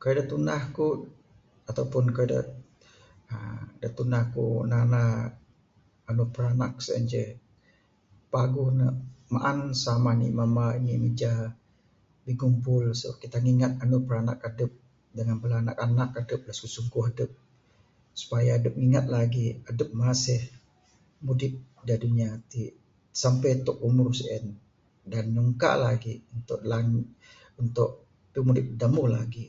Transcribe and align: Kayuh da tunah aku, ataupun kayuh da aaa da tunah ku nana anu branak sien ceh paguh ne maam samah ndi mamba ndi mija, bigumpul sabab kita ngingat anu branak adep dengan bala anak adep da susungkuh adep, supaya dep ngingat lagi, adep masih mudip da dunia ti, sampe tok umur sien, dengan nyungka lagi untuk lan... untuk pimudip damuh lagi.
Kayuh 0.00 0.16
da 0.18 0.24
tunah 0.30 0.60
aku, 0.68 0.88
ataupun 1.70 2.04
kayuh 2.16 2.28
da 2.32 2.38
aaa 3.34 3.60
da 3.80 3.88
tunah 3.96 4.24
ku 4.34 4.44
nana 4.72 5.02
anu 6.08 6.24
branak 6.32 6.72
sien 6.84 7.04
ceh 7.12 7.28
paguh 8.32 8.70
ne 8.78 8.86
maam 9.32 9.58
samah 9.82 10.14
ndi 10.16 10.28
mamba 10.38 10.64
ndi 10.82 10.92
mija, 11.04 11.32
bigumpul 12.24 12.84
sabab 12.98 13.16
kita 13.22 13.38
ngingat 13.44 13.72
anu 13.82 13.96
branak 14.08 14.38
adep 14.48 14.70
dengan 15.16 15.36
bala 15.42 15.56
anak 15.92 16.10
adep 16.20 16.40
da 16.48 16.52
susungkuh 16.60 17.04
adep, 17.10 17.30
supaya 18.20 18.52
dep 18.64 18.74
ngingat 18.80 19.06
lagi, 19.16 19.46
adep 19.70 19.88
masih 20.00 20.42
mudip 21.24 21.54
da 21.88 21.94
dunia 22.04 22.30
ti, 22.50 22.62
sampe 23.20 23.48
tok 23.66 23.78
umur 23.88 24.08
sien, 24.18 24.44
dengan 25.08 25.26
nyungka 25.34 25.70
lagi 25.86 26.14
untuk 26.36 26.58
lan... 26.70 26.86
untuk 27.62 27.90
pimudip 28.32 28.66
damuh 28.80 29.08
lagi. 29.16 29.46